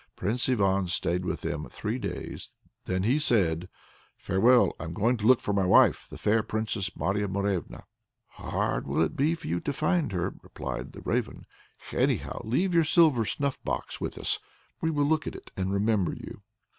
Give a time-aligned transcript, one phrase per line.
[0.15, 2.53] Prince Ivan stayed with them three days;
[2.85, 3.69] then he said:
[4.17, 4.73] "Farewell!
[4.79, 7.83] I am going to look for my wife, the fair Princess Marya Morevna."
[8.29, 11.45] "Hard will it be for you to find her," replied the Raven,
[11.91, 14.39] "Anyhow, leave your silver snuff box with us.
[14.81, 16.41] We will look at it and remember you."